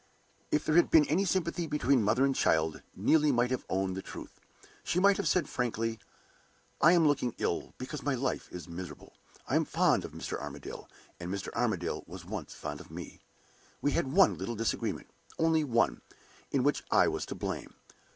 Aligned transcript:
If 0.49 0.65
there 0.65 0.77
had 0.77 0.89
been 0.89 1.07
any 1.09 1.25
sympathy 1.25 1.67
between 1.67 2.01
mother 2.01 2.25
and 2.25 2.33
child, 2.35 2.81
Neelie 2.95 3.31
might 3.31 3.51
have 3.51 3.67
owned 3.69 3.95
the 3.95 4.01
truth. 4.01 4.39
She 4.83 4.99
might 4.99 5.17
have 5.17 5.27
said 5.27 5.47
frankly: 5.47 5.99
"I 6.81 6.93
am 6.93 7.07
looking 7.07 7.35
ill, 7.37 7.75
because 7.77 8.01
my 8.01 8.15
life 8.15 8.49
is 8.51 8.67
miserable 8.67 9.09
to 9.09 9.13
me. 9.13 9.41
I 9.49 9.55
am 9.57 9.63
fond 9.65 10.03
of 10.03 10.13
Mr. 10.13 10.39
Armadale, 10.41 10.89
and 11.19 11.29
Mr. 11.31 11.53
Armadale 11.53 12.03
was 12.07 12.25
once 12.25 12.55
fond 12.55 12.79
of 12.81 12.89
me. 12.89 13.21
We 13.79 13.91
had 13.91 14.11
one 14.11 14.39
little 14.39 14.55
disagreement, 14.55 15.05
only 15.37 15.63
one, 15.63 16.01
in 16.49 16.63
which 16.63 16.83
I 16.89 17.07
was 17.07 17.27
to 17.27 17.35
blame. 17.35 17.75